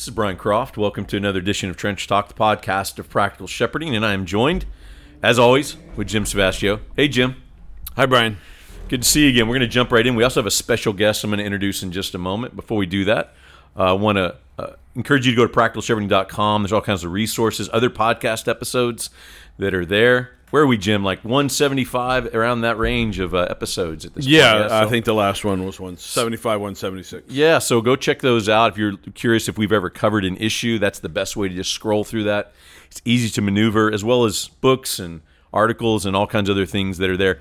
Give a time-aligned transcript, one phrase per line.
[0.00, 0.78] This is Brian Croft.
[0.78, 4.24] Welcome to another edition of Trench Talk, the podcast of practical shepherding, and I am
[4.24, 4.64] joined,
[5.22, 6.80] as always, with Jim Savastio.
[6.96, 7.36] Hey, Jim.
[7.96, 8.38] Hi, Brian.
[8.88, 9.46] Good to see you again.
[9.46, 10.14] We're going to jump right in.
[10.14, 12.56] We also have a special guest I'm going to introduce in just a moment.
[12.56, 13.34] Before we do that,
[13.76, 16.62] uh, I want to uh, encourage you to go to practicalshepherding.com.
[16.62, 19.10] There's all kinds of resources, other podcast episodes
[19.58, 21.04] that are there where are we, Jim?
[21.04, 24.64] Like 175 around that range of uh, episodes at this yeah, point.
[24.64, 27.32] Yeah, so, I think the last one was 175, 176.
[27.32, 30.78] Yeah, so go check those out if you're curious if we've ever covered an issue.
[30.78, 32.52] That's the best way to just scroll through that.
[32.86, 35.20] It's easy to maneuver, as well as books and
[35.52, 37.38] articles and all kinds of other things that are there.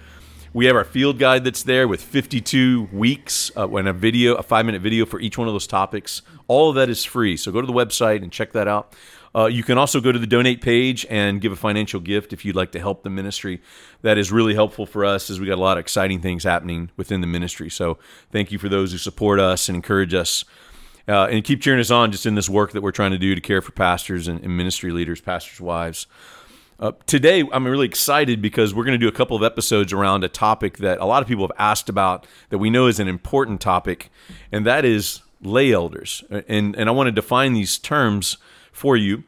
[0.51, 4.43] We have our field guide that's there with 52 weeks uh, and a video, a
[4.43, 6.23] five minute video for each one of those topics.
[6.47, 7.37] All of that is free.
[7.37, 8.95] So go to the website and check that out.
[9.39, 12.43] Uh, you can also go to the donate page and give a financial gift if
[12.43, 13.61] you'd like to help the ministry.
[14.01, 16.91] That is really helpful for us as we got a lot of exciting things happening
[16.97, 17.69] within the ministry.
[17.69, 17.97] So
[18.33, 20.43] thank you for those who support us and encourage us.
[21.07, 23.33] Uh, and keep cheering us on just in this work that we're trying to do
[23.33, 26.05] to care for pastors and, and ministry leaders, pastors' wives.
[26.77, 30.25] Uh, today, I'm really excited because we're going to do a couple of episodes around
[30.25, 33.07] a topic that a lot of people have asked about that we know is an
[33.07, 34.11] important topic,
[34.51, 36.25] and that is lay elders.
[36.29, 38.37] And, and I want to define these terms
[38.71, 39.23] for you.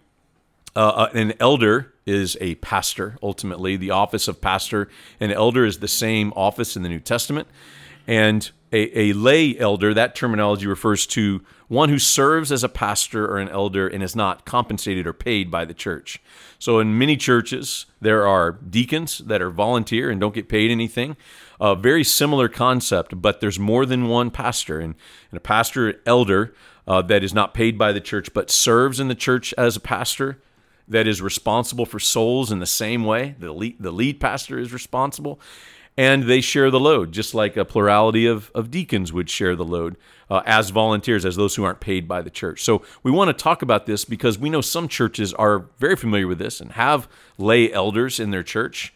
[0.75, 3.75] Uh, uh, an elder is a pastor, ultimately.
[3.77, 7.47] The office of pastor and elder is the same office in the New Testament.
[8.07, 13.25] And a, a, lay elder, that terminology refers to one who serves as a pastor
[13.25, 16.21] or an elder and is not compensated or paid by the church.
[16.57, 21.17] So, in many churches, there are deacons that are volunteer and don't get paid anything.
[21.59, 24.79] A very similar concept, but there's more than one pastor.
[24.79, 24.95] And,
[25.31, 26.53] and a pastor, elder,
[26.87, 29.79] uh, that is not paid by the church but serves in the church as a
[29.79, 30.39] pastor
[30.91, 33.35] that is responsible for souls in the same way.
[33.39, 35.39] The lead, the lead pastor is responsible.
[35.97, 39.65] And they share the load just like a plurality of, of deacons would share the
[39.65, 39.97] load
[40.29, 42.63] uh, as volunteers as those who aren't paid by the church.
[42.63, 46.27] So we want to talk about this because we know some churches are very familiar
[46.27, 48.93] with this and have lay elders in their church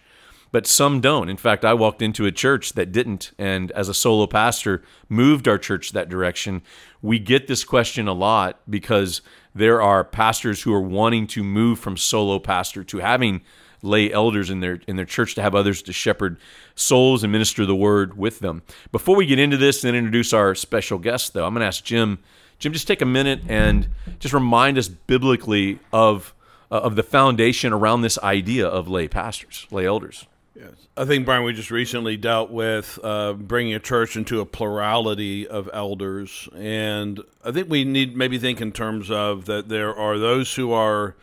[0.56, 1.28] but some don't.
[1.28, 5.50] In fact, I walked into a church that didn't, and as a solo pastor, moved
[5.50, 6.62] our church that direction.
[7.02, 9.20] We get this question a lot because
[9.54, 13.42] there are pastors who are wanting to move from solo pastor to having
[13.82, 16.38] lay elders in their in their church to have others to shepherd
[16.74, 18.62] souls and minister the word with them.
[18.94, 21.84] Before we get into this and introduce our special guest, though, I'm going to ask
[21.84, 22.20] Jim.
[22.60, 26.34] Jim, just take a minute and just remind us biblically of
[26.72, 30.26] uh, of the foundation around this idea of lay pastors, lay elders.
[30.56, 30.72] Yes.
[30.96, 35.46] I think, Brian, we just recently dealt with uh, bringing a church into a plurality
[35.46, 36.48] of elders.
[36.56, 40.72] And I think we need maybe think in terms of that there are those who
[40.72, 41.16] are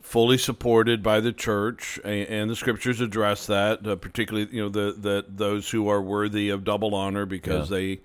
[0.00, 4.68] fully supported by the church, and, and the scriptures address that, uh, particularly, you know,
[4.68, 7.76] the, the, those who are worthy of double honor because yeah.
[7.76, 8.00] they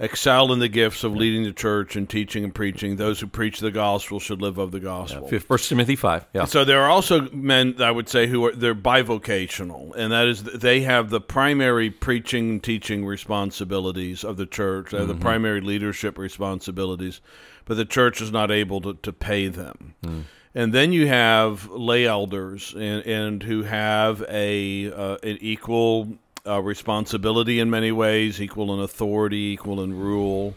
[0.00, 2.96] excel in the gifts of leading the church and teaching and preaching.
[2.96, 5.28] Those who preach the gospel should live of the gospel.
[5.30, 6.26] Yeah, First Timothy five.
[6.32, 6.46] Yeah.
[6.46, 10.42] So there are also men I would say who are they're bivocational, and that is
[10.42, 14.90] they have the primary preaching and teaching responsibilities of the church.
[14.90, 15.18] They have mm-hmm.
[15.18, 17.20] the primary leadership responsibilities,
[17.66, 19.94] but the church is not able to, to pay them.
[20.02, 20.22] Mm.
[20.52, 26.60] And then you have lay elders and, and who have a uh, an equal uh,
[26.60, 30.54] responsibility in many ways, equal in authority, equal in rule.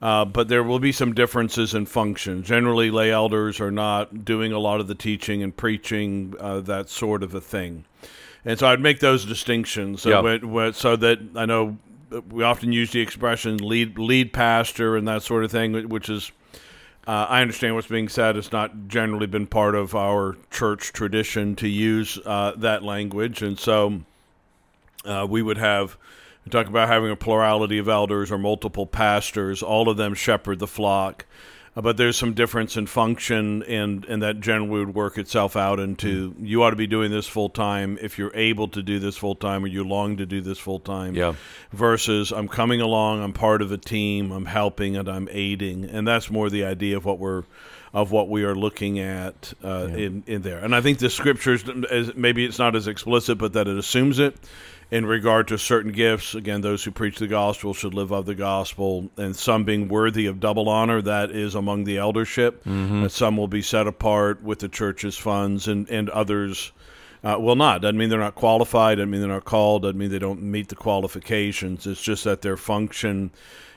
[0.00, 2.44] Uh, but there will be some differences in function.
[2.44, 6.88] Generally, lay elders are not doing a lot of the teaching and preaching, uh, that
[6.88, 7.84] sort of a thing.
[8.44, 11.78] And so I'd make those distinctions so, when, so that I know
[12.30, 16.30] we often use the expression lead lead pastor and that sort of thing, which is
[17.06, 18.36] uh, I understand what's being said.
[18.36, 23.58] It's not generally been part of our church tradition to use uh, that language, and
[23.58, 24.02] so
[25.08, 25.96] uh, we would have
[26.48, 29.62] talk about having a plurality of elders or multiple pastors.
[29.62, 31.26] All of them shepherd the flock,
[31.76, 35.78] uh, but there's some difference in function, and and that generally would work itself out
[35.78, 36.46] into mm.
[36.46, 39.34] you ought to be doing this full time if you're able to do this full
[39.34, 41.14] time or you long to do this full time.
[41.14, 41.34] Yeah.
[41.72, 46.06] Versus I'm coming along, I'm part of a team, I'm helping, and I'm aiding, and
[46.06, 47.44] that's more the idea of what we're
[47.94, 49.96] of what we are looking at uh, yeah.
[49.96, 50.58] in in there.
[50.58, 51.64] And I think the scriptures
[52.14, 54.36] maybe it's not as explicit, but that it assumes it
[54.90, 56.34] in regard to certain gifts.
[56.34, 60.26] Again, those who preach the gospel should live of the gospel, and some being worthy
[60.26, 62.64] of double honor, that is among the eldership.
[62.64, 63.08] Mm-hmm.
[63.08, 66.72] some will be set apart with the church's funds, and, and others
[67.22, 67.82] uh, will not.
[67.82, 70.68] Doesn't mean they're not qualified, doesn't mean they're not called, doesn't mean they don't meet
[70.68, 71.86] the qualifications.
[71.86, 73.30] It's just that their function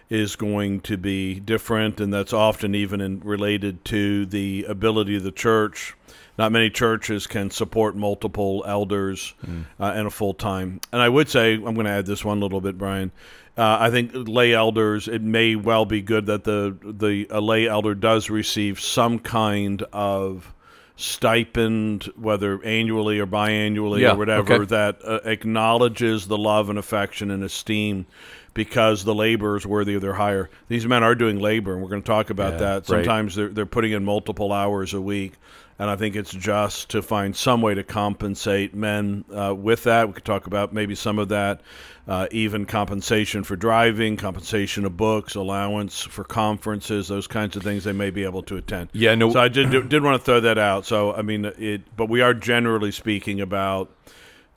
[0.10, 5.24] is going to be different, and that's often even in, related to the ability of
[5.24, 5.96] the church
[6.42, 9.64] not many churches can support multiple elders mm.
[9.80, 10.82] uh, and a full time.
[10.92, 13.12] And I would say, I'm going to add this one little bit, Brian.
[13.56, 15.08] Uh, I think lay elders.
[15.08, 19.84] It may well be good that the the a lay elder does receive some kind
[19.94, 20.52] of
[20.96, 24.66] stipend, whether annually or biannually Yeah, or whatever, okay.
[24.66, 28.08] that uh, acknowledges the love and affection and esteem
[28.56, 30.50] because the labor is worthy of their hire.
[30.70, 32.76] These men are doing labor, and we're going to talk about Yeah, that.
[32.76, 32.86] right.
[32.88, 35.34] Sometimes they're they're putting in multiple hours a week.
[35.82, 40.08] And I think it's just to find some way to compensate men uh, with that.
[40.08, 41.62] We could talk about maybe some of that,
[42.08, 47.84] uh, even compensation for driving, compensation of books, allowance for conferences, those kinds of things
[47.84, 48.90] they may be able to attend.
[48.94, 50.86] Yeah, no- So I did did want to throw that out.
[50.86, 51.82] So I mean, it.
[51.98, 53.90] But we are generally speaking about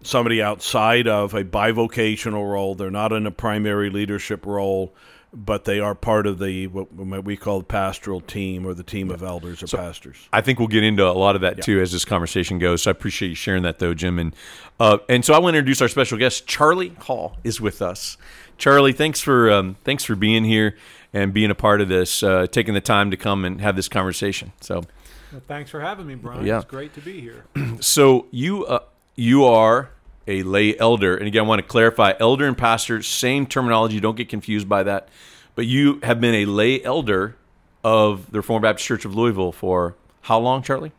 [0.03, 2.75] somebody outside of a bivocational role.
[2.75, 4.93] They're not in a primary leadership role,
[5.35, 9.11] but they are part of the what we call the pastoral team or the team
[9.11, 10.29] of elders or pastors.
[10.33, 12.83] I think we'll get into a lot of that too as this conversation goes.
[12.83, 14.19] So I appreciate you sharing that, though, Jim.
[14.19, 14.35] And
[14.79, 16.47] uh, and so I want to introduce our special guest.
[16.47, 18.17] Charlie Hall is with us.
[18.59, 20.77] Charlie, thanks for um, thanks for being here
[21.13, 23.89] and being a part of this, uh, taking the time to come and have this
[23.89, 24.53] conversation.
[24.61, 24.85] So
[25.33, 26.47] Well, thanks for having me, Brian.
[26.47, 26.59] Yeah.
[26.59, 27.45] It's great to be here.
[27.81, 28.81] so you uh,
[29.17, 29.91] you are
[30.27, 34.01] a lay elder, and again, I want to clarify: elder and pastor, same terminology.
[34.01, 35.09] Don't get confused by that.
[35.55, 37.37] But you have been a lay elder
[37.85, 40.93] of the Reformed Baptist Church of Louisville for how long, Charlie?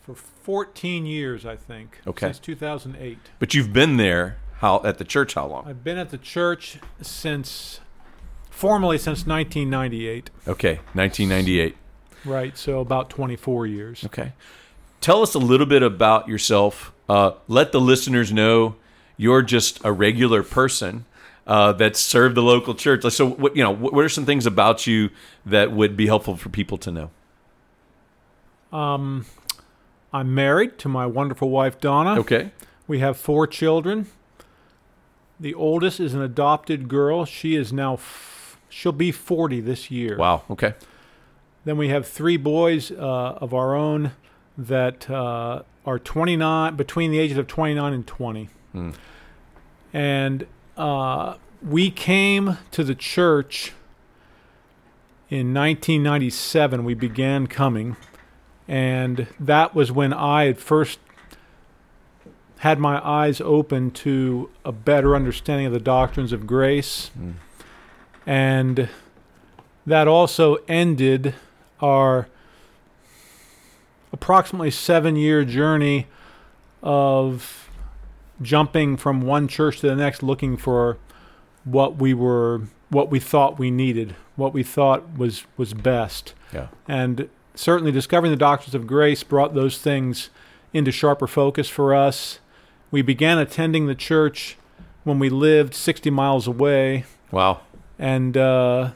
[0.00, 2.00] For 14 years, I think.
[2.06, 2.28] Okay.
[2.28, 3.18] Since 2008.
[3.38, 5.66] But you've been there how at the church how long?
[5.66, 7.80] I've been at the church since,
[8.50, 10.30] formally since 1998.
[10.46, 11.76] Okay, 1998.
[12.24, 12.56] Right.
[12.56, 14.04] So about 24 years.
[14.04, 14.32] Okay.
[15.02, 16.92] Tell us a little bit about yourself.
[17.08, 18.76] Uh, let the listeners know
[19.16, 21.04] you're just a regular person
[21.46, 23.02] uh, that served the local church.
[23.12, 25.10] So, what you know, what what are some things about you
[25.44, 27.10] that would be helpful for people to know?
[28.72, 29.26] Um,
[30.12, 32.18] I'm married to my wonderful wife, Donna.
[32.20, 32.52] Okay.
[32.86, 34.06] We have four children.
[35.40, 37.24] The oldest is an adopted girl.
[37.24, 40.16] She is now, f- she'll be 40 this year.
[40.16, 40.42] Wow.
[40.48, 40.74] Okay.
[41.64, 42.94] Then we have three boys uh,
[43.40, 44.12] of our own
[44.56, 48.48] that uh, are 29, between the ages of 29 and 20.
[48.72, 48.90] Hmm.
[49.92, 50.46] And
[50.76, 53.72] uh, we came to the church
[55.28, 56.84] in 1997.
[56.84, 57.96] We began coming.
[58.68, 60.98] And that was when I had first
[62.58, 67.10] had my eyes open to a better understanding of the doctrines of grace.
[67.18, 67.34] Mm.
[68.24, 68.88] And
[69.84, 71.34] that also ended
[71.80, 72.28] our
[74.12, 76.06] approximately seven year journey
[76.82, 77.68] of
[78.40, 80.98] jumping from one church to the next looking for
[81.64, 86.66] what we were what we thought we needed what we thought was was best Yeah.
[86.88, 90.30] and certainly discovering the doctrines of grace brought those things
[90.72, 92.40] into sharper focus for us
[92.90, 94.56] we began attending the church
[95.04, 97.60] when we lived 60 miles away Wow.
[97.98, 98.90] and uh,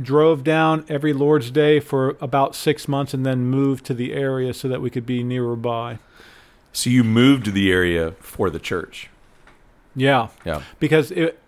[0.00, 4.52] drove down every Lord's Day for about six months and then moved to the area
[4.54, 5.98] so that we could be nearer by.
[6.72, 9.08] So you moved to the area for the church.
[9.96, 10.62] Yeah, Yeah.
[10.78, 11.38] because it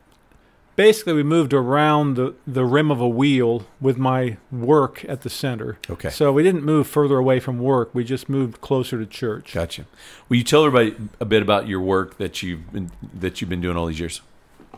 [0.74, 5.30] basically we moved around the, the rim of a wheel with my work at the
[5.30, 5.78] center.
[5.88, 6.10] Okay.
[6.10, 7.94] So we didn't move further away from work.
[7.94, 9.54] We just moved closer to church.
[9.54, 9.86] Gotcha.
[10.28, 13.60] Will you tell everybody a bit about your work that you've been that you've been
[13.60, 14.20] doing all these years?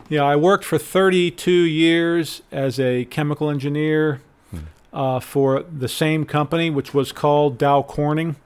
[0.07, 4.21] Yeah, I worked for 32 years as a chemical engineer
[4.93, 8.37] uh, for the same company, which was called Dow Corning.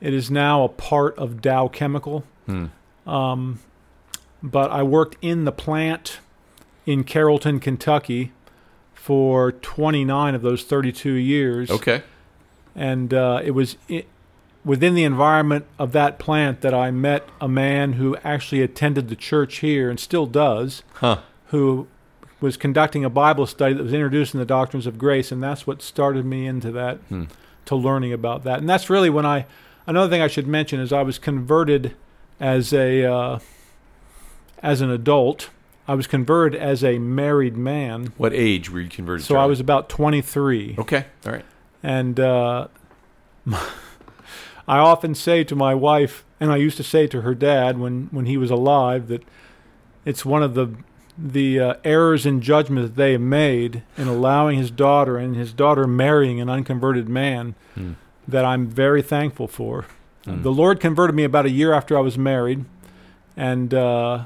[0.00, 2.24] It is now a part of Dow Chemical.
[2.46, 2.66] Hmm.
[3.06, 3.60] Um,
[4.42, 6.20] but I worked in the plant
[6.86, 8.32] in Carrollton, Kentucky
[8.94, 11.70] for 29 of those 32 years.
[11.70, 12.02] Okay.
[12.74, 13.76] And uh, it was
[14.64, 19.16] within the environment of that plant that I met a man who actually attended the
[19.16, 21.18] church here and still does Huh.
[21.46, 21.86] who
[22.40, 25.82] was conducting a Bible study that was introducing the doctrines of grace, and that's what
[25.82, 27.24] started me into that, Hmm.
[27.66, 28.58] to learning about that.
[28.60, 29.46] And that's really when I,
[29.86, 31.94] another thing I should mention is I was converted
[32.38, 33.38] as a, uh,
[34.62, 35.50] as an adult.
[35.88, 39.24] I was converted as a married man, What age were you converted?
[39.26, 40.76] so I was about 23.
[40.78, 41.04] Okay.
[41.26, 41.44] All right.
[41.82, 42.68] And uh,
[44.70, 48.08] I often say to my wife, and I used to say to her dad when,
[48.12, 49.22] when he was alive, that
[50.04, 50.68] it's one of the
[51.18, 55.86] the uh, errors in judgment that they made in allowing his daughter and his daughter
[55.86, 57.92] marrying an unconverted man Hmm.
[58.26, 59.84] that I'm very thankful for.
[60.24, 60.40] Hmm.
[60.42, 62.64] The Lord converted me about a year after I was married,
[63.36, 64.24] and uh,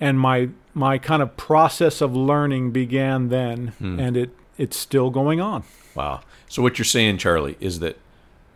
[0.00, 3.98] and my my kind of process of learning began then, Hmm.
[4.00, 5.62] and it it's still going on.
[5.94, 6.20] Wow.
[6.48, 7.96] So what you're saying, Charlie, is that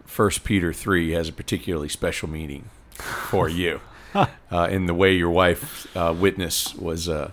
[0.05, 3.81] First Peter three has a particularly special meaning for you,
[4.15, 4.27] uh,
[4.71, 7.31] in the way your wife uh, witness was uh,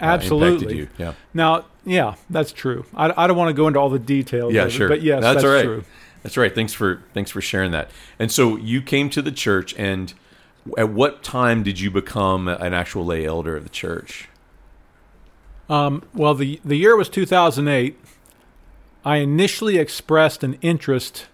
[0.00, 0.76] Absolutely.
[0.76, 0.88] you.
[0.98, 1.14] Yeah.
[1.34, 2.84] Now, yeah, that's true.
[2.94, 4.52] I, I don't want to go into all the details.
[4.52, 4.88] Yeah, it, sure.
[4.88, 5.64] but yes, that's, that's right.
[5.64, 5.84] true.
[6.22, 6.54] That's right.
[6.54, 7.90] Thanks for thanks for sharing that.
[8.18, 10.12] And so you came to the church, and
[10.76, 14.28] at what time did you become an actual lay elder of the church?
[15.68, 17.98] Um, well, the the year was 2008.
[19.02, 21.28] I initially expressed an interest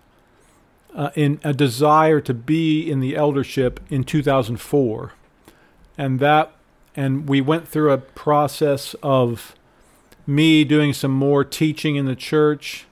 [0.96, 5.12] uh, in a desire to be in the eldership in 2004,
[5.96, 6.52] and that
[6.96, 9.54] and we went through a process of
[10.26, 12.86] me doing some more teaching in the church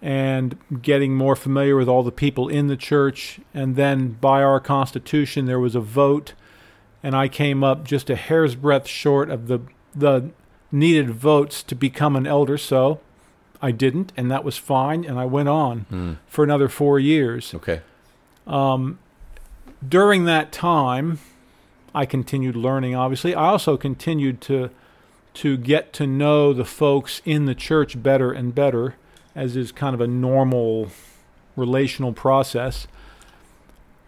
[0.00, 3.40] and getting more familiar with all the people in the church.
[3.52, 6.32] And then by our constitution there was a vote
[7.02, 9.60] and I came up just a hair's breadth short of the
[9.94, 10.30] the
[10.70, 12.56] needed votes to become an elder.
[12.56, 13.00] So
[13.62, 16.12] I didn't and that was fine and I went on Hmm.
[16.26, 17.80] for another 4 years Okay.
[19.86, 21.18] during that time,
[21.94, 22.94] I continued learning.
[22.94, 24.70] Obviously, I also continued to
[25.32, 28.96] to get to know the folks in the church better and better,
[29.36, 30.88] as is kind of a normal
[31.56, 32.88] relational process.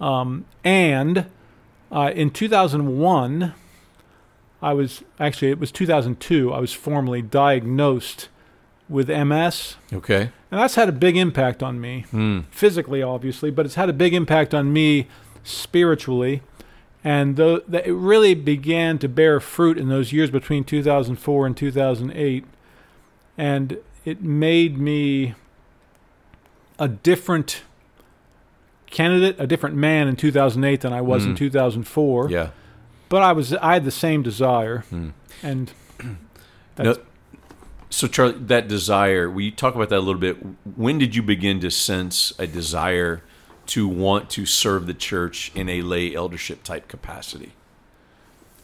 [0.00, 1.26] Um, and
[1.92, 3.54] uh, in 2001,
[4.60, 6.52] I was actually it was 2002.
[6.52, 8.28] I was formally diagnosed
[8.92, 9.76] with MS.
[9.92, 10.30] Okay.
[10.50, 12.40] And that's had a big impact on me, hmm.
[12.50, 15.08] physically, obviously, but it's had a big impact on me
[15.42, 16.42] spiritually.
[17.02, 21.56] And though that it really began to bear fruit in those years between 2004 and
[21.56, 22.44] 2008,
[23.36, 25.34] and it made me
[26.78, 27.62] a different
[28.90, 31.36] candidate, a different man in 2008 than I was in hmm.
[31.36, 32.30] 2004.
[32.30, 32.50] Yeah.
[33.08, 35.10] But I was I had the same desire, hmm.
[35.42, 35.72] and
[36.76, 37.04] that's, No,
[37.92, 40.38] so Charlie, that desire, will you talk about that a little bit?
[40.76, 43.22] When did you begin to sense a desire
[43.66, 47.52] to want to serve the church in a lay eldership type capacity?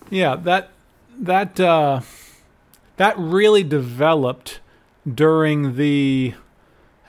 [0.08, 0.70] Yeah, that
[1.20, 2.00] that uh,
[2.97, 4.61] that really developed
[5.06, 6.32] during the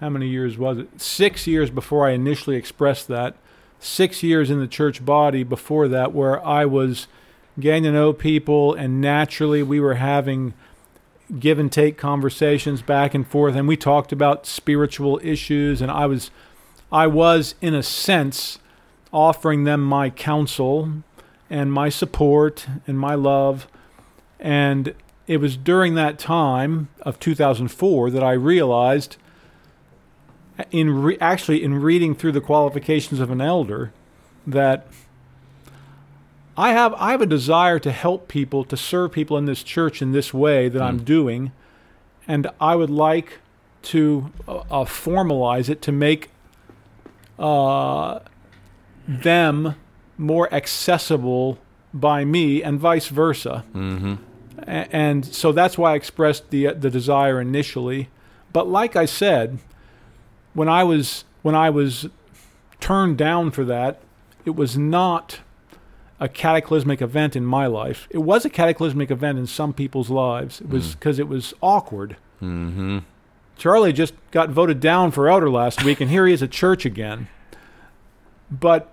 [0.02, 1.02] how many years was it?
[1.02, 3.36] Six years before I initially expressed that.
[3.80, 7.08] Six years in the church body before that, where I was
[7.58, 10.54] getting to know people, and naturally we were having
[11.38, 16.06] give and take conversations back and forth, and we talked about spiritual issues, and I
[16.06, 16.32] was
[16.92, 18.58] I was in a sense
[19.12, 21.04] offering them my counsel
[21.50, 23.68] and my support and my love.
[24.40, 24.94] And
[25.28, 29.18] it was during that time of 2004 that I realized,
[30.72, 33.92] in re- actually in reading through the qualifications of an elder,
[34.48, 34.88] that
[36.60, 40.02] I have I have a desire to help people to serve people in this church
[40.02, 41.54] in this way that I'm doing,
[42.28, 43.40] and I would like
[43.84, 46.32] to uh, uh, formalize it to make
[47.40, 48.20] uh,
[49.08, 49.76] them
[50.18, 51.60] more accessible
[51.94, 53.64] by me and vice versa.
[53.74, 54.16] Mm-hmm.
[54.64, 58.10] A- and so that's why I expressed the the desire initially.
[58.52, 59.60] But like I said,
[60.54, 62.10] when I was when I was
[62.82, 64.02] turned down for that,
[64.44, 65.40] it was not
[66.20, 68.08] a cataclysmic event in my life.
[68.10, 70.60] It was a cataclysmic event in some people's lives.
[70.62, 72.18] It was because it was awkward.
[72.42, 73.00] Mm-hmm.
[73.58, 76.86] Charlie just got voted down for elder last week, and here he is at church
[76.86, 77.28] again.
[78.52, 78.92] But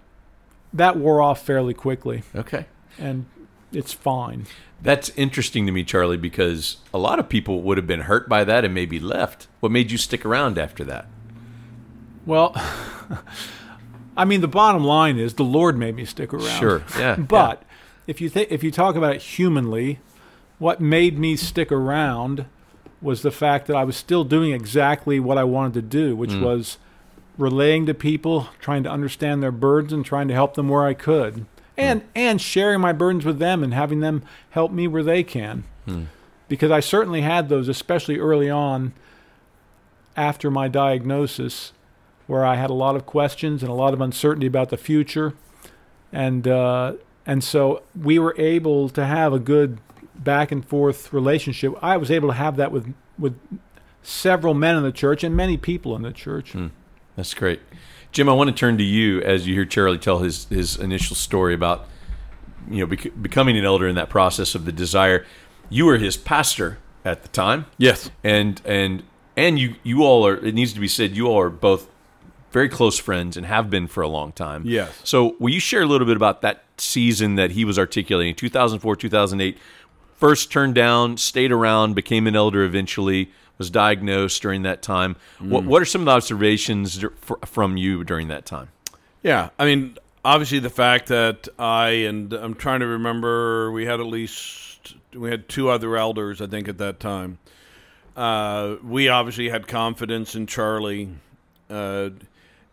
[0.73, 2.67] that wore off fairly quickly, Okay.
[2.99, 3.27] and
[3.73, 4.47] it's fine.
[4.83, 8.45] That's interesting to me, Charlie, because a lot of people would have been hurt by
[8.45, 9.47] that and maybe left.
[9.61, 11.07] What made you stick around after that?
[12.27, 12.55] Well,
[14.17, 16.59] I mean, the bottom line is the Lord made me stick around.
[16.59, 16.83] Sure.
[16.99, 17.17] Yeah.
[17.17, 17.63] But
[18.07, 19.99] if you think if you talk about it humanly,
[20.59, 22.47] what made me stick around
[23.03, 26.31] was the fact that I was still doing exactly what I wanted to do, which
[26.31, 26.43] mm.
[26.43, 26.79] was
[27.37, 30.95] relaying to people, trying to understand their burdens and trying to help them where I
[30.95, 31.35] could.
[31.35, 31.47] Mm.
[31.77, 35.65] And and sharing my burdens with them and having them help me where they can.
[35.87, 36.07] Mm.
[36.49, 38.93] Because I certainly had those, especially early on
[40.17, 41.73] after my diagnosis,
[42.27, 45.35] where I had a lot of questions and a lot of uncertainty about the future,
[46.13, 49.79] and uh, and so we were able to have a good
[50.15, 51.75] back and forth relationship.
[51.83, 53.39] I was able to have that with with
[54.03, 56.55] several men in the church and many people in the church.
[57.17, 57.61] That's great.
[58.13, 61.17] Jim, I want to turn to you as you hear Charlie tell his, his initial
[61.17, 61.87] story about
[62.71, 65.27] you know bec- becoming an elder in that process of the desire.
[65.69, 67.67] You were his pastor at the time.
[67.79, 68.11] Yes.
[68.23, 69.03] and and
[69.37, 71.89] and you you all are it needs to be said you all are both
[72.57, 74.91] very close friends and have been for a long time Yes.
[75.05, 78.97] so will you share a little bit about that season that he was articulating 2004
[78.97, 79.59] 2008
[80.17, 85.65] first turned down stayed around became an elder eventually was diagnosed during that time what,
[85.65, 87.05] what are some of the observations
[87.45, 88.69] from you during that time
[89.23, 93.99] Yeah, I mean, obviously the fact that I and I'm trying to remember we had
[94.01, 97.39] at least we had two other elders I think at that time.
[98.17, 101.09] Uh, we obviously had confidence in Charlie.
[101.69, 102.11] Uh,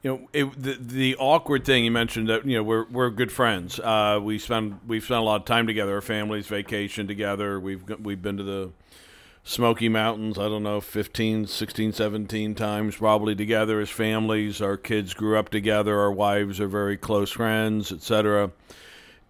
[0.04, 3.32] you know, it, the the awkward thing you mentioned that you know we're we're good
[3.32, 3.80] friends.
[3.80, 5.96] Uh, we spend we've spent a lot of time together.
[5.96, 7.58] Our families vacation together.
[7.58, 8.72] We've we've been to the
[9.46, 10.38] Smoky Mountains.
[10.38, 14.62] I don't know, 15, 16, 17 times probably together as families.
[14.62, 15.98] Our kids grew up together.
[15.98, 18.52] Our wives are very close friends, etc.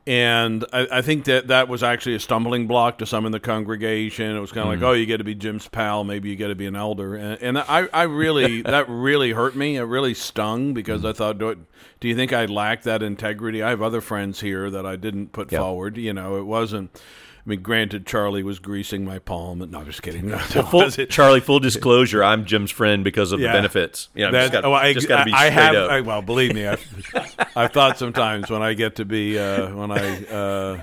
[0.06, 3.40] And I, I think that that was actually a stumbling block to some in the
[3.40, 4.36] congregation.
[4.36, 4.90] It was kind of like, mm.
[4.90, 7.42] oh, you get to be Jim's pal, maybe you get to be an elder, and,
[7.42, 9.78] and I, I really that really hurt me.
[9.78, 11.10] It really stung because mm.
[11.10, 11.60] I thought, do, it,
[12.02, 13.64] do you think I lacked that integrity?
[13.64, 15.60] I have other friends here that I didn't put Yeah.
[15.60, 15.98] forward.
[15.98, 17.02] You know, it wasn't.
[17.46, 19.62] I mean, granted, Charlie was greasing my palm.
[19.62, 20.28] And, no, I'm just kidding.
[20.30, 23.48] No, Well, full, Charlie, full disclosure, I'm Jim's friend because of Yeah.
[23.48, 24.08] the benefits.
[24.16, 25.76] You know, just got, oh, I, just got to be I have.
[25.76, 25.92] up.
[25.92, 26.78] I, well, believe me, I,
[27.56, 30.26] I've thought sometimes when I get to be uh, when I.
[30.26, 30.82] Uh,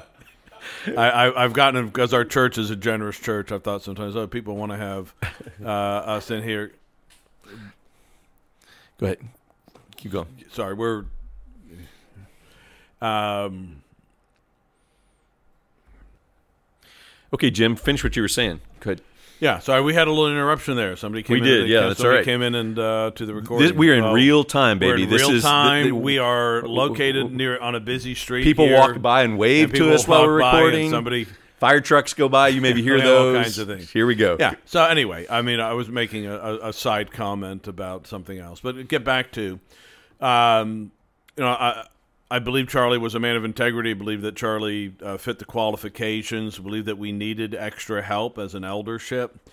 [0.87, 3.53] I, I, I've gotten because our church is a generous church.
[3.53, 5.15] I've thought sometimes, oh, people want to have
[5.63, 6.73] uh, us in here.
[8.99, 9.19] Go ahead.
[9.97, 10.27] Keep going.
[10.53, 11.05] Sorry, we're.
[13.01, 13.83] Um,
[17.33, 18.61] Okay, Jim, finish what you were saying.
[18.81, 19.01] Good.
[19.39, 20.97] yeah, sorry, we had a little interruption there.
[20.97, 21.45] Somebody came We in.
[21.45, 22.25] did, yeah, that's all right.
[22.25, 23.69] Came in and uh, to the recording.
[23.69, 25.05] This, we are in Well, real time, We're baby.
[25.05, 25.87] in this real is time.
[25.87, 28.43] the- we are located near on a busy street.
[28.45, 30.91] people here, walk by and wave and to us while we're recording.
[30.91, 31.27] Somebody
[31.59, 32.49] Fire trucks go by.
[32.49, 33.43] You maybe hear Yeah, all those.
[33.45, 33.91] kinds of things.
[33.91, 34.39] Here we go.
[34.41, 34.55] Yeah.
[34.65, 38.61] So anyway, I mean, I was making a, a, a side comment about something else,
[38.61, 39.61] but get back to,
[40.23, 40.91] um,
[41.37, 41.87] you know, I
[42.31, 43.91] I believe Charlie was a man of integrity.
[43.91, 46.59] I believe that Charlie uh, fit the qualifications.
[46.59, 49.49] I believe that we needed extra help as an eldership.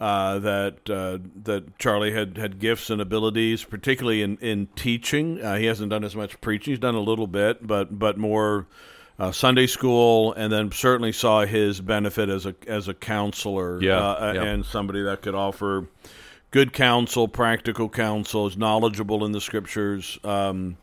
[0.00, 5.40] Uh, that uh, that Charlie had, had gifts and abilities, particularly in in teaching.
[5.40, 8.66] Uh, he hasn't done as much preaching; he's done a little bit, but but more
[9.20, 13.98] uh, Sunday school, and then certainly saw his benefit as a as a counselor, Yeah,
[13.98, 14.42] uh, yeah.
[14.42, 15.86] and somebody that could offer
[16.50, 20.18] good counsel, practical counsel, is knowledgeable in the scriptures.
[20.24, 20.78] Um,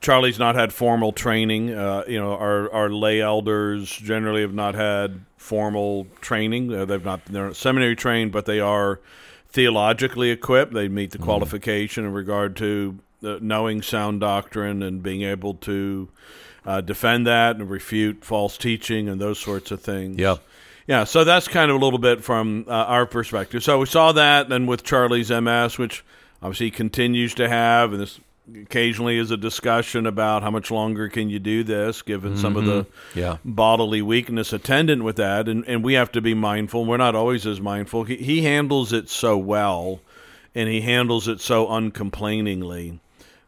[0.00, 1.74] Charlie's not had formal training.
[1.74, 6.72] Uh, you know, our our lay elders generally have not had formal training.
[6.72, 9.00] Uh, they've not they're not seminary trained, but they are
[9.48, 10.72] theologically equipped.
[10.72, 16.08] They meet the qualification in regard to uh, knowing sound doctrine and being able to
[16.64, 20.18] uh, defend that and refute false teaching and those sorts of things.
[20.18, 20.36] Yeah.
[20.86, 23.62] Yeah, so that's kind of a little bit from uh, our perspective.
[23.62, 26.04] So we saw that, then with Charlie's MS, which
[26.42, 28.18] obviously he continues to have, and this
[28.62, 32.64] occasionally is a discussion about how much longer can you do this, given some of
[32.64, 33.18] the mm-hmm.
[33.18, 33.36] Yeah.
[33.44, 36.84] bodily weakness attendant with that, and, and we have to be mindful.
[36.84, 38.04] We're not always as mindful.
[38.04, 40.00] He, he handles it so well,
[40.54, 42.98] and he handles it so uncomplainingly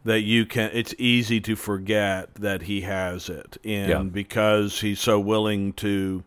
[0.04, 0.70] that you can.
[0.72, 4.02] It's easy to forget that he has it, and Yeah.
[4.02, 6.22] because he's so willing to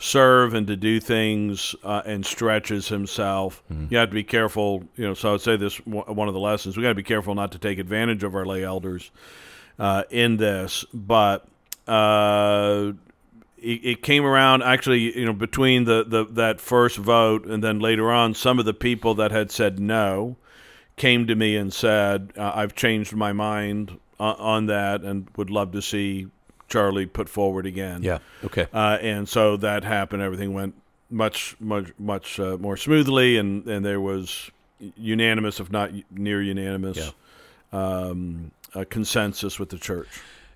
[0.00, 4.82] serve and to do things uh, and stretches himself, you have to be careful.
[4.96, 7.34] You know, so I'd say this one of the lessons: we got to be careful
[7.34, 9.10] not to take advantage of our lay elders
[9.78, 11.46] uh, in this, but.
[11.86, 12.92] Uh,
[13.58, 17.78] it, it came around actually, you know, between the, the that first vote and then
[17.78, 20.36] later on, some of the people that had said no
[20.96, 25.50] came to me and said, uh, "I've changed my mind on, on that and would
[25.50, 26.28] love to see
[26.70, 28.18] Charlie put forward again." Yeah.
[28.44, 28.66] Okay.
[28.72, 30.22] uh, and so that happened.
[30.22, 30.74] Everything went
[31.10, 34.50] much much much uh, more smoothly, and and there was
[34.96, 37.12] unanimous, if not near unanimous,
[37.72, 40.08] um, uh, consensus with the church.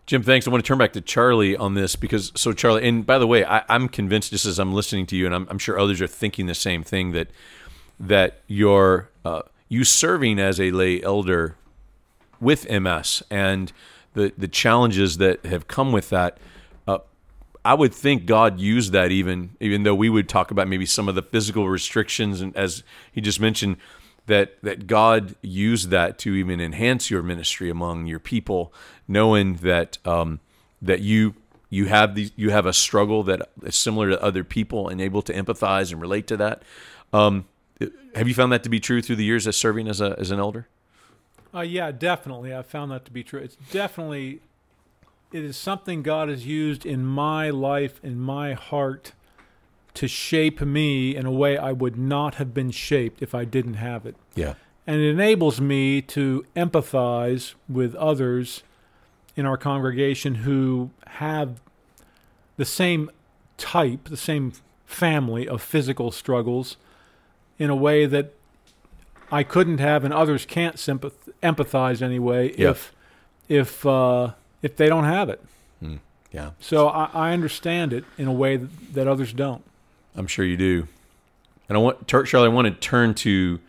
[0.07, 0.47] Jim, thanks.
[0.47, 3.27] I want to turn back to Charlie on this because so Charlie, and by the
[3.27, 6.01] way, I, I'm convinced just as I'm listening to you, and I'm, I'm sure others
[6.01, 7.29] are thinking the same thing that
[7.99, 11.57] that your uh, you serving as a lay elder
[12.39, 13.73] with MS and
[14.15, 16.39] the the challenges that have come with that.
[16.89, 16.99] Uh,
[17.65, 21.09] I would think God used that even even though we would talk about maybe some
[21.09, 23.77] of the physical restrictions and as he just mentioned
[24.27, 28.73] that that God used that to even enhance your ministry among your people,
[29.07, 30.41] knowing that um,
[30.81, 31.35] that you
[31.69, 35.23] you have these you have a struggle that is similar to other people and able
[35.23, 36.63] to empathize and relate to that.
[37.13, 37.47] Um,
[38.15, 40.31] have you found that to be true through the years as serving as a as
[40.31, 40.69] an elder?
[41.55, 42.55] Uh, yeah, definitely.
[42.55, 43.41] I found that to be true.
[43.41, 44.41] It's definitely,
[45.33, 49.13] it is something God has used in my life, in my heart,
[49.95, 53.75] to shape me in a way I would not have been shaped if I didn't
[53.75, 54.17] have it.
[54.35, 54.55] Yeah.
[54.87, 58.65] And it enables me to empathize with others
[59.37, 61.61] in our congregation who have
[62.57, 63.11] the same
[63.57, 64.53] type, the same
[64.85, 66.77] family of physical struggles
[67.59, 68.35] in a way that
[69.35, 72.71] I couldn't have and others can't sympath- empathize anyway Yeah.
[72.71, 72.93] if
[73.49, 75.43] if uh, if they don't have it.
[76.33, 79.63] Yeah, So I, I understand it in a way that, that others don't.
[80.17, 80.89] I'm sure you do.
[81.69, 83.61] And I want, Charlie, I want to turn to.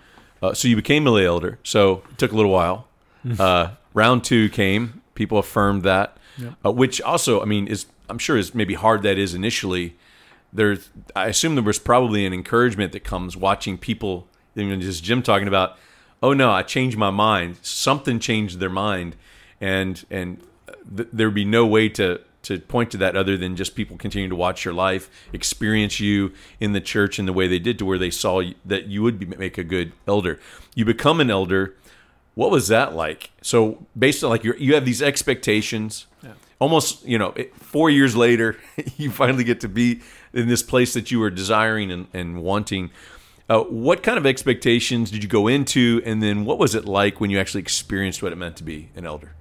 [0.41, 1.59] Uh, so you became a lay elder.
[1.61, 2.87] So it took a little while.
[3.39, 5.01] Uh, round two came.
[5.15, 6.17] People affirmed that,
[6.65, 9.95] uh, which also, I mean, is I'm sure is maybe hard that is initially.
[10.53, 14.27] There's, I assume there was probably an encouragement that comes watching people.
[14.55, 15.77] Even just Jim talking about,
[16.23, 17.57] oh no, I changed my mind.
[17.61, 19.15] Something changed their mind,
[19.59, 20.41] and and
[20.95, 23.97] th- there would be no way to to point to that other than just people
[23.97, 27.79] continuing to watch your life, experience you in the church in the way they did,
[27.79, 30.39] to where they saw you, that you would be, make a good elder.
[30.75, 31.75] You become an elder.
[32.35, 33.31] What was that like?
[33.41, 36.05] So based on like your, you have these expectations.
[36.21, 36.33] Yeah.
[36.59, 38.57] Almost, you know, four years later,
[38.97, 42.91] you finally get to be in this place that you were desiring and, and wanting.
[43.47, 47.21] Uh, what kind of expectations did you go into, and then what was it like
[47.21, 49.33] when you actually experienced what it meant to be an elder?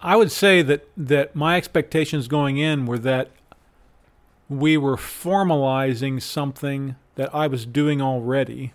[0.00, 3.30] I would say that that my expectations going in were that
[4.48, 8.72] we were formalizing something that I was doing already,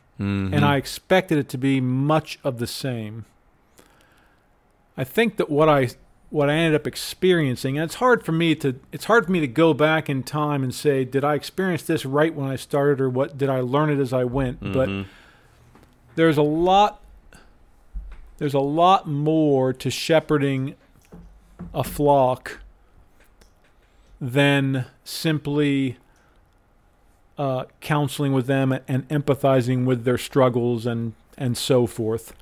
[0.53, 3.25] and I expected it to be much of the same.
[4.97, 5.89] I think that what I
[6.29, 9.39] what I ended up experiencing, and it's hard for me to it's hard for me
[9.39, 12.99] to go back in time and say, did I experience this right when I started,
[12.99, 14.59] or what did I learn it as I went?
[14.73, 14.89] But
[16.15, 17.01] there's a lot
[18.39, 20.75] there's a lot more to shepherding
[21.73, 22.59] a flock
[24.19, 25.97] than simply
[27.37, 32.33] uh, counseling with them and empathizing with their struggles and and so forth.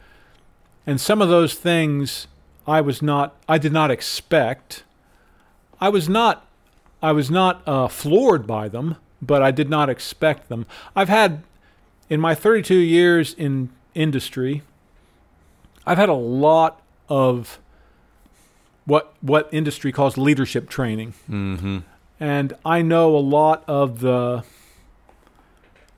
[0.88, 2.28] And some of those things
[2.68, 4.84] I was not I did not expect.
[5.80, 6.46] I was not
[7.02, 10.66] I was not uh, floored by them, but I did not expect them.
[10.96, 11.44] I've had
[12.10, 14.62] in my 32 years in industry,
[15.86, 17.60] I've had a lot of
[18.86, 21.80] what what industry calls leadership training, Mm-hmm.
[22.20, 24.44] and I know a lot of the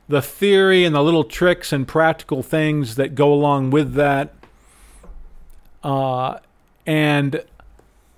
[0.10, 4.34] the theory and the little tricks and practical things that go along with that.
[5.84, 6.40] Uh,
[6.88, 7.44] and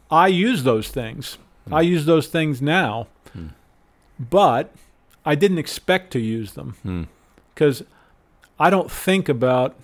[0.10, 1.38] I use those things.
[1.72, 3.08] I use those things now,
[4.20, 4.74] but
[5.26, 7.04] I didn't expect to use them Hmm.
[7.54, 7.84] because
[8.60, 9.76] I don't think about.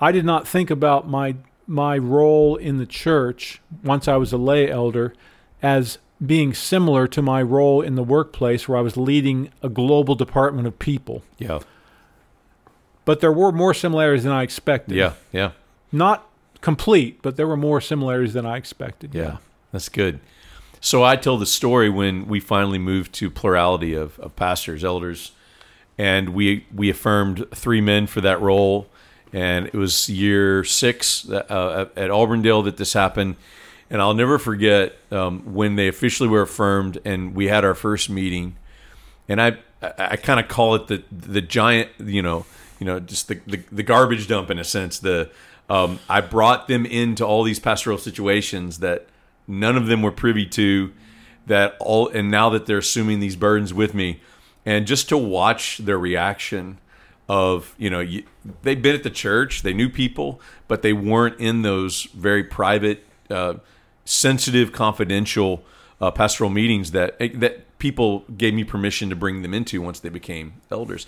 [0.00, 4.36] I did not think about my my role in the church once I was a
[4.36, 5.14] lay elder
[5.62, 10.14] as being similar to my role in the workplace where I was leading a global
[10.14, 11.22] department of people.
[11.38, 11.60] Yeah.
[13.04, 14.96] But there were more similarities than I expected.
[14.96, 15.12] Yeah.
[15.32, 15.52] Yeah.
[15.92, 16.26] Not
[16.60, 19.14] complete, but there were more similarities than I expected.
[19.14, 19.38] Yeah,
[19.72, 20.20] that's good.
[20.80, 25.32] So I tell the story when we finally moved to plurality of, of pastors, elders,
[25.98, 28.86] and we we affirmed three men for that role.
[29.32, 33.36] And it was year six uh, at Auburndale that this happened.
[33.88, 38.08] And I'll never forget um, when they officially were affirmed, and we had our first
[38.10, 38.56] meeting.
[39.28, 42.46] And I I, I kind of call it the the giant, you know,
[42.78, 44.98] you know, just the, the, the garbage dump in a sense.
[44.98, 45.30] The
[45.70, 49.06] um, I brought them into all these pastoral situations that
[49.46, 50.92] none of them were privy to.
[51.46, 54.20] That all, and now that they're assuming these burdens with me,
[54.66, 56.78] and just to watch their reaction
[57.28, 58.24] of you know you,
[58.62, 63.06] they'd been at the church, they knew people, but they weren't in those very private,
[63.30, 63.54] uh,
[64.04, 65.64] sensitive, confidential
[66.00, 70.08] uh, pastoral meetings that that people gave me permission to bring them into once they
[70.08, 71.06] became elders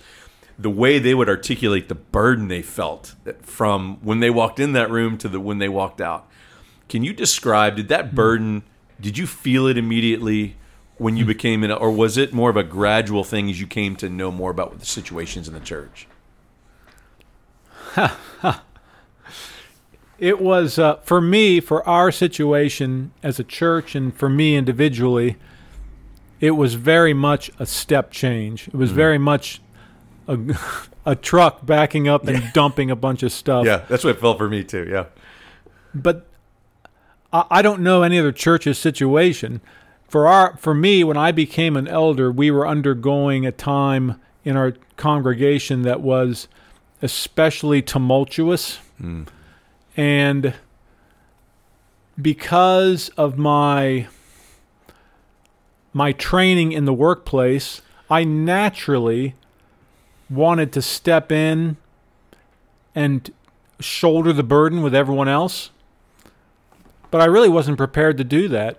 [0.57, 4.89] the way they would articulate the burden they felt from when they walked in that
[4.89, 6.27] room to the when they walked out.
[6.89, 8.63] Can you describe did that burden
[9.01, 10.55] did you feel it immediately
[10.97, 13.95] when you became an or was it more of a gradual thing as you came
[13.97, 16.07] to know more about the situations in the church?
[20.23, 25.35] It was uh, for me, for our situation as a church, and for me individually.
[26.39, 28.69] It was very much a step change.
[28.69, 29.61] It was very much
[30.27, 30.39] a,
[31.05, 33.65] a truck backing up and dumping a bunch of stuff.
[33.65, 34.87] Yeah, that's what it felt for me too.
[34.89, 35.05] Yeah.
[35.93, 36.27] but
[37.31, 39.61] I, I don't know any other church's situation.
[40.07, 44.55] For our, for me, when I became an elder, we were undergoing a time in
[44.55, 46.47] our congregation that was
[47.01, 49.23] especially tumultuous, hmm.
[49.97, 50.53] and
[52.21, 54.07] because of my
[55.93, 59.35] my training in the workplace, I naturally
[60.29, 61.77] wanted to step in
[62.95, 63.31] and
[63.79, 65.71] shoulder the burden with everyone else.
[67.11, 68.77] But I really wasn't prepared to do that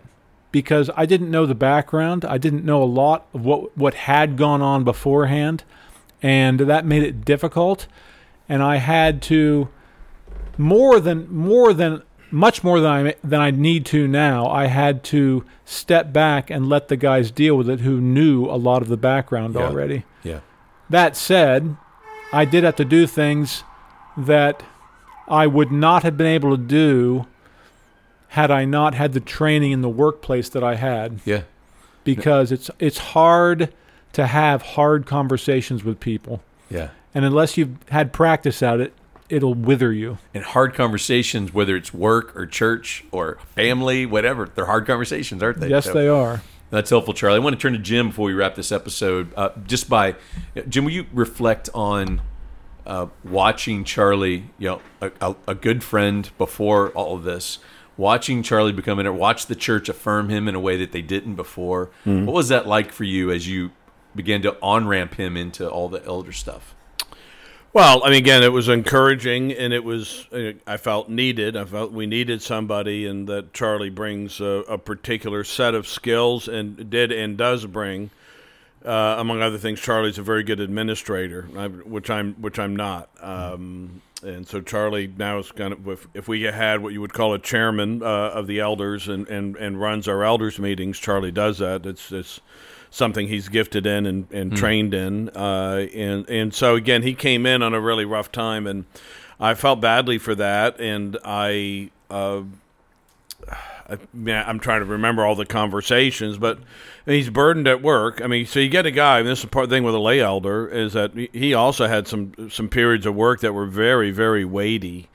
[0.51, 2.25] because I didn't know the background.
[2.25, 5.65] I didn't know a lot of what what had gone on beforehand,
[6.23, 7.87] and that made it difficult.
[8.49, 9.69] And I had to
[10.59, 14.47] more than more than much more than I than I need to now.
[14.49, 18.57] I had to step back and let the guys deal with it who knew a
[18.59, 19.63] lot of the background Yeah.
[19.63, 20.05] already.
[20.25, 20.41] Yeah.
[20.95, 21.77] That said,
[22.33, 23.65] I did have to do things
[24.17, 24.63] that
[25.27, 27.27] I would not have been able to do
[28.29, 31.43] had I not had the training in the workplace that I had Yeah.
[32.05, 33.73] because it's it's hard
[34.13, 36.43] to have hard conversations with people.
[36.71, 36.91] Yeah.
[37.13, 38.93] And unless you've had practice at it,
[39.29, 40.19] it'll wither you.
[40.33, 45.59] And hard conversations, whether it's work or church or family, whatever, they're hard conversations, aren't
[45.59, 45.71] they?
[45.71, 46.41] yes, So- they are.
[46.75, 47.37] That's helpful, Charlie.
[47.37, 49.33] I want to turn to Jim before we wrap this episode.
[49.37, 50.17] Uh, just by
[50.69, 52.21] Jim, will you reflect on
[52.85, 57.61] uh, watching Charlie, you know, a, a, a good friend before all of this,
[57.97, 61.37] watching Charlie become an, watch the church affirm him in a way that they didn't
[61.37, 61.91] before.
[62.03, 62.27] Hmm.
[62.27, 63.71] What was that like for you as you
[64.17, 66.75] began to on ramp him into all the elder stuff?
[67.75, 71.57] Well, I mean, again, it was encouraging, and it was uh, I felt needed.
[71.57, 76.47] I felt we needed somebody, and that Charlie brings a, a particular set of skills,
[76.47, 78.11] and did and does bring.
[78.85, 81.43] Uh, among other things, Charlie's a very good administrator,
[81.85, 83.09] which I'm which I'm not.
[83.21, 87.35] Um, and so Charlie now is kind of if, we had what you would call
[87.35, 91.59] a chairman uh, of the elders and, and, and runs our elders meetings, Charlie does
[91.59, 91.85] that.
[91.87, 92.41] It's it's
[92.95, 95.29] something he's gifted in and, and trained in.
[95.31, 98.85] Uh, and and so again, he came in on a really rough time, and
[99.41, 100.79] I felt badly for that.
[100.81, 102.43] And I, uh,
[103.51, 106.59] I mean, I'm trying to remember all the conversations, but
[107.05, 108.23] he's burdened at work.
[108.23, 109.19] I mean, so you get a guy.
[109.19, 112.07] And this is part thing with a lay elder is that he- he also had
[112.09, 115.09] some some periods of work that were very very weighty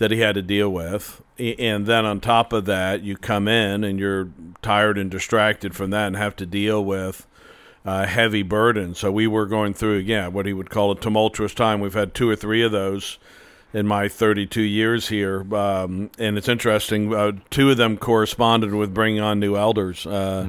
[0.00, 1.22] that he had to deal with.
[1.38, 4.30] And then on top of that, you come in and you're
[4.62, 7.26] tired and distracted from that and have to deal with
[7.84, 8.94] uh, heavy burden.
[8.94, 11.80] So we were going through, yeah, what he would call a tumultuous time.
[11.80, 13.18] We've had two or three of those
[13.74, 15.42] in my 32 years here.
[15.54, 20.06] Um, and it's interesting, uh, two of them corresponded with bringing on new elders.
[20.06, 20.46] Uh,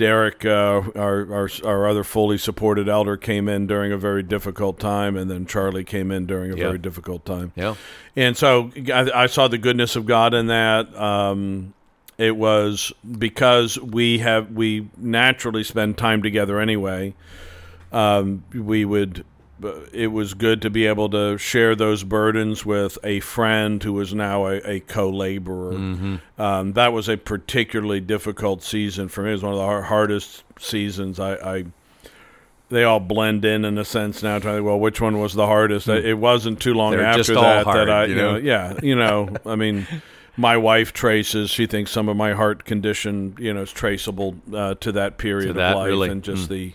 [0.00, 4.80] Derek, uh, our, our our other fully supported elder, came in during a very difficult
[4.80, 6.64] time, and then Charlie came in during a Yeah.
[6.64, 7.52] very difficult time.
[7.54, 7.74] Yeah.
[8.16, 10.92] And so I, I saw the goodness of God in that.
[10.98, 11.74] Um,
[12.16, 17.14] it was because we have we naturally spend time together anyway.
[17.92, 19.24] Um, we would.
[19.92, 24.14] It was good to be able to share those burdens with a friend who is
[24.14, 26.18] now a, a co-laborer.
[26.38, 29.30] Um, that was a particularly difficult season for me.
[29.30, 31.20] It was one of the har- hardest seasons.
[31.20, 31.64] I, I
[32.70, 34.38] they all blend in in a sense now.
[34.38, 35.88] Trying to well, which one was the hardest?
[35.88, 38.38] It wasn't too long They're after that hard, that I, you know, know?
[38.38, 39.86] yeah, you know, I mean,
[40.36, 41.50] my wife traces.
[41.50, 45.44] She thinks some of my heart condition, you know, is traceable uh, to that period
[45.46, 46.08] To of that, life really?
[46.10, 46.72] and just the.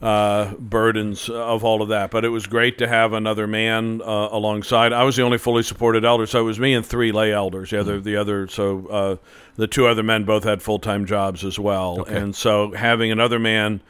[0.00, 4.28] Uh, burdens of all of that, but it was great to have another man uh,
[4.30, 4.92] alongside.
[4.92, 7.70] I was the only fully supported elder, so it was me and three lay elders.
[7.70, 9.16] The other, the other, so uh,
[9.56, 13.40] the two other men both had full time jobs as well, and so having another
[13.40, 13.80] man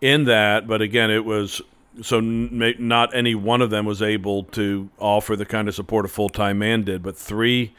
[0.00, 1.60] in that, but again, it was
[2.00, 6.06] so n- not any one of them was able to offer the kind of support
[6.06, 7.74] a full time man did, but three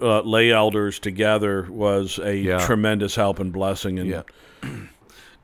[0.00, 2.64] uh, lay elders together was a Yeah.
[2.64, 3.98] tremendous help and blessing.
[3.98, 4.22] And Yeah.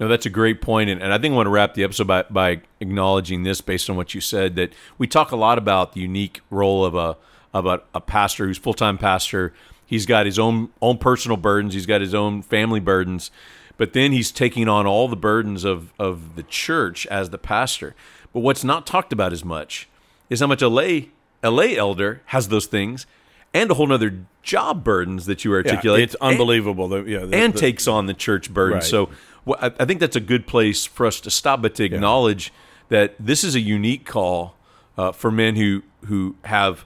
[0.00, 2.08] No, that's a great point, and, and I think I want to wrap the episode
[2.08, 4.56] by, by acknowledging this based on what you said.
[4.56, 7.16] That we talk a lot about the unique role of a
[7.52, 9.52] of a, a pastor who's full time pastor.
[9.86, 11.74] He's got his own own personal burdens.
[11.74, 13.30] He's got his own family burdens,
[13.76, 17.94] but then he's taking on all the burdens of of the church as the pastor.
[18.32, 19.88] But what's not talked about as much
[20.28, 21.10] is how much a lay
[21.42, 23.06] a lay elder has those things,
[23.52, 26.02] and a whole other job burdens that you yeah, articulate.
[26.02, 26.88] it's unbelievable.
[26.88, 28.78] that yeah, the- and the- takes on the church burden.
[28.78, 28.82] Right.
[28.82, 29.10] So
[29.44, 32.52] well, I, I think that's a good place for us to stop, but to acknowledge
[32.88, 34.54] that this is a unique call
[34.98, 36.84] uh, for men who who have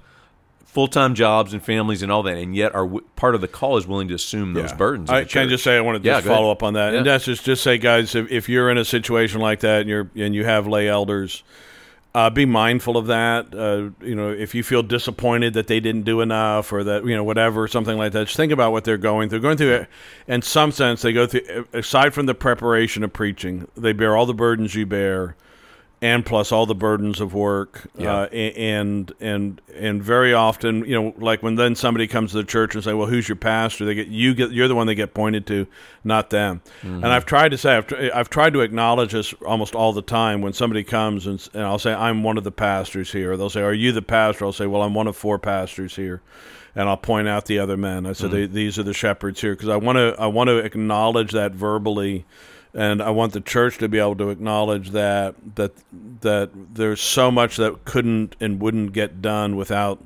[0.64, 3.48] full time jobs and families and all that, and yet are w- part of the
[3.48, 4.76] call is willing to assume those Yeah.
[4.76, 5.10] burdens.
[5.10, 6.38] I can I just say I want to Yeah, just go ahead.
[6.38, 8.84] follow up on that, and that's just just say, guys, if, if you're in a
[8.84, 11.42] situation like that and you're and you have lay elders,
[12.18, 13.54] uh, be mindful of that.
[13.54, 17.14] Uh, you know, if you feel disappointed that they didn't do enough or that you
[17.14, 19.38] know whatever something like that, just think about what they're going through.
[19.38, 19.88] Going through, it,
[20.26, 21.68] in some sense, they go through.
[21.72, 25.36] Aside from the preparation of preaching, they bear all the burdens you bear.
[26.00, 28.14] And plus all the burdens of work, Yeah.
[28.14, 32.44] uh, and and and very often, you know, like when then somebody comes to the
[32.44, 34.94] church and say, "Well, who's your pastor?" They get you get you're the one they
[34.94, 35.66] get pointed to,
[36.04, 36.60] not them.
[36.82, 40.00] And I've tried to say I've, tr- I've tried to acknowledge this almost all the
[40.02, 43.36] time when somebody comes and, and I'll say I'm one of the pastors here.
[43.36, 46.22] They'll say, "Are you the pastor?" I'll say, "Well, I'm one of four pastors here."
[46.76, 48.06] And I'll point out the other men.
[48.06, 50.58] I said, they, "These are the shepherds here," because I want to I want to
[50.58, 52.24] acknowledge that verbally
[52.74, 55.72] and I want the church to be able to acknowledge that that
[56.20, 60.02] that there's so much that couldn't and wouldn't get done without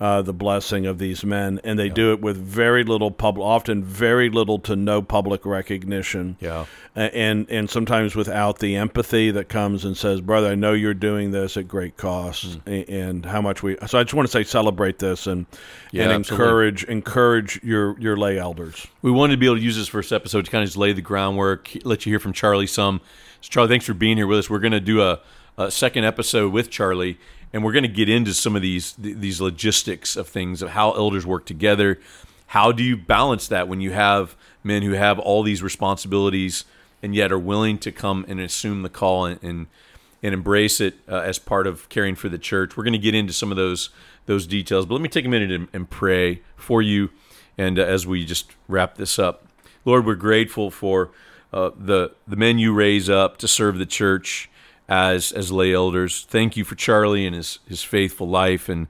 [0.00, 3.82] uh, the blessing of these men, and they do it with very little public, often
[3.82, 6.36] very little to no public recognition.
[6.40, 6.66] Yeah.
[6.94, 11.30] And and sometimes without the empathy that comes and says, "Brother, I know you're doing
[11.32, 14.42] this at great cost, a- and how much we." So I just want to say,
[14.44, 15.46] celebrate this and
[15.92, 16.44] Yeah, and absolutely.
[16.46, 18.86] encourage encourage your your lay elders.
[19.02, 20.92] We wanted to be able to use this first episode to kind of just lay
[20.92, 23.00] the groundwork, let you hear from Charlie some.
[23.40, 24.50] So Charlie, thanks for being here with us.
[24.50, 25.20] We're going to do a,
[25.56, 27.18] a second episode with Charlie,
[27.52, 30.70] and we're going to get into some of these th- these logistics of things of
[30.70, 31.98] how elders work together.
[32.48, 36.64] How do you balance that when you have men who have all these responsibilities
[37.02, 39.66] and yet are willing to come and assume the call and and,
[40.22, 42.76] and embrace it uh, as part of caring for the church?
[42.76, 43.90] We're going to get into some of those
[44.26, 47.10] those details, but let me take a minute and, and pray for you.
[47.56, 49.46] And uh, as we just wrap this up,
[49.84, 51.10] Lord, we're grateful for
[51.52, 54.50] uh, the the men you raise up to serve the church
[54.88, 56.26] as as lay elders.
[56.28, 58.88] Thank you for Charlie and his his faithful life and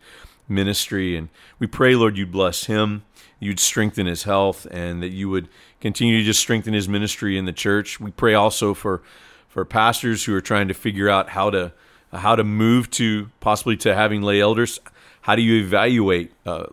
[0.49, 1.17] ministry.
[1.17, 3.03] And we pray, Lord, you'd bless him,
[3.41, 5.49] you'd strengthen his health, and that you would
[5.81, 8.01] continue to just strengthen his ministry in the church.
[8.01, 9.03] We pray also for
[9.49, 11.73] for pastors who are trying to figure out how to
[12.13, 14.79] how to move to possibly to having lay elders.
[15.23, 16.67] How do you evaluate uh,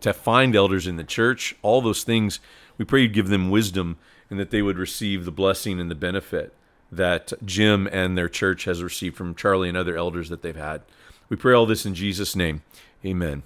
[0.00, 1.54] to find elders in the church?
[1.62, 2.40] All those things.
[2.78, 3.98] We pray you'd give them wisdom
[4.30, 6.54] and that they would receive the blessing and the benefit
[6.90, 10.82] that Jim and their church has received from Charlie and other elders that they've had.
[11.28, 12.62] We pray all this in Jesus' name.
[13.04, 13.42] Amen.